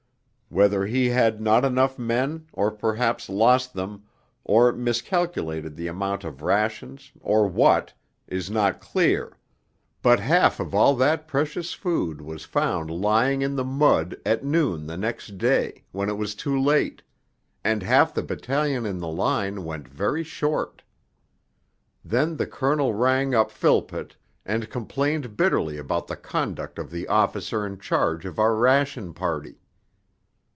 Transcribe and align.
Whether 0.53 0.85
he 0.85 1.07
had 1.07 1.39
not 1.39 1.63
enough 1.63 1.97
men, 1.97 2.45
or 2.51 2.71
perhaps 2.71 3.29
lost 3.29 3.73
them, 3.73 4.03
or 4.43 4.73
miscalculated 4.73 5.77
the 5.77 5.87
amount 5.87 6.25
of 6.25 6.41
rations 6.41 7.13
or 7.21 7.47
what, 7.47 7.93
is 8.27 8.51
not 8.51 8.81
clear, 8.81 9.37
but 10.01 10.19
half 10.19 10.59
of 10.59 10.75
all 10.75 10.93
that 10.97 11.25
precious 11.25 11.71
food 11.73 12.19
was 12.19 12.43
found 12.43 12.91
lying 12.91 13.41
in 13.41 13.55
the 13.55 13.63
mud 13.63 14.17
at 14.25 14.43
noon 14.43 14.87
the 14.87 14.97
next 14.97 15.37
day 15.37 15.85
when 15.93 16.09
it 16.09 16.17
was 16.17 16.35
too 16.35 16.59
late, 16.59 17.01
and 17.63 17.81
half 17.81 18.13
the 18.13 18.21
battalion 18.21 18.85
in 18.85 18.97
the 18.97 19.07
line 19.07 19.63
went 19.63 19.87
very 19.87 20.21
short. 20.21 20.83
Then 22.03 22.35
the 22.35 22.45
Colonel 22.45 22.93
rang 22.93 23.33
up 23.33 23.51
Philpott, 23.51 24.17
and 24.45 24.69
complained 24.69 25.37
bitterly 25.37 25.77
about 25.77 26.07
the 26.07 26.17
conduct 26.17 26.77
of 26.77 26.91
the 26.91 27.07
officer 27.07 27.65
in 27.65 27.79
charge 27.79 28.25
of 28.25 28.37
our 28.37 28.53
ration 28.53 29.13
party. 29.13 29.55